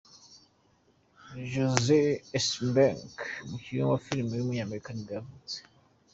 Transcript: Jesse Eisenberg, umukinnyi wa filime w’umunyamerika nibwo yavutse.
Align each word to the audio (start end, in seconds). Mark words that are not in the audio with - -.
Jesse 1.49 1.99
Eisenberg, 2.37 3.05
umukinnyi 3.43 3.83
wa 3.91 3.97
filime 4.05 4.33
w’umunyamerika 4.35 4.89
nibwo 4.91 5.13
yavutse. 5.19 5.57